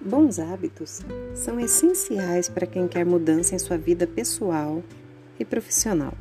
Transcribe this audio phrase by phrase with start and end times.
[0.00, 1.02] Bons hábitos
[1.34, 4.82] são essenciais para quem quer mudança em sua vida pessoal
[5.38, 6.14] e profissional.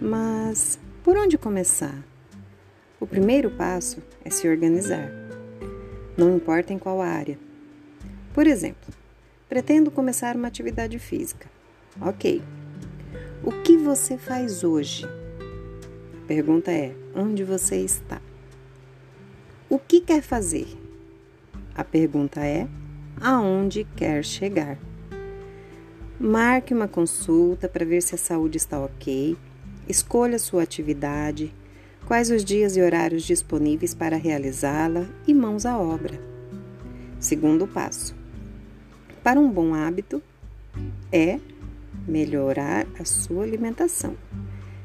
[0.00, 2.04] Mas por onde começar?
[3.00, 5.10] O primeiro passo é se organizar,
[6.16, 7.36] não importa em qual área.
[8.32, 8.94] Por exemplo,
[9.48, 11.50] pretendo começar uma atividade física.
[12.00, 12.40] Ok.
[13.42, 15.04] O que você faz hoje?
[15.04, 18.22] A pergunta é: onde você está?
[19.68, 20.68] O que quer fazer?
[21.74, 22.68] A pergunta é:
[23.20, 24.78] aonde quer chegar?
[26.20, 29.36] Marque uma consulta para ver se a saúde está ok.
[29.88, 31.52] Escolha sua atividade,
[32.06, 36.20] quais os dias e horários disponíveis para realizá-la e mãos à obra.
[37.18, 38.14] Segundo passo:
[39.22, 40.22] para um bom hábito
[41.10, 41.40] é
[42.06, 44.16] melhorar a sua alimentação.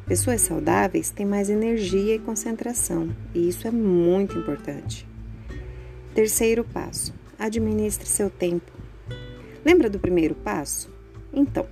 [0.06, 5.06] Pessoas saudáveis têm mais energia e concentração, e isso é muito importante.
[6.18, 8.72] Terceiro passo: administre seu tempo.
[9.64, 10.90] Lembra do primeiro passo?
[11.32, 11.68] Então,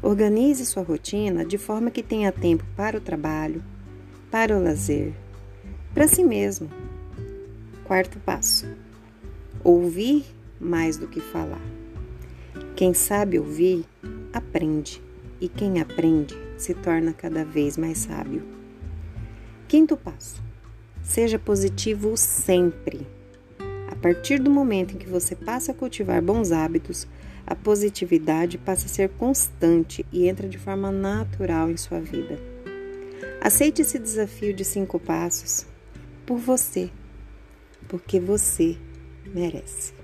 [0.00, 3.62] organize sua rotina de forma que tenha tempo para o trabalho,
[4.30, 5.12] para o lazer,
[5.92, 6.70] para si mesmo.
[7.84, 8.66] Quarto passo:
[9.62, 10.24] ouvir
[10.58, 11.60] mais do que falar.
[12.74, 13.84] Quem sabe ouvir,
[14.32, 15.02] aprende,
[15.38, 18.42] e quem aprende se torna cada vez mais sábio.
[19.68, 20.42] Quinto passo:
[21.02, 23.06] seja positivo sempre.
[24.04, 27.08] A partir do momento em que você passa a cultivar bons hábitos,
[27.46, 32.38] a positividade passa a ser constante e entra de forma natural em sua vida.
[33.40, 35.64] Aceite esse desafio de cinco passos
[36.26, 36.90] por você,
[37.88, 38.76] porque você
[39.24, 39.94] merece.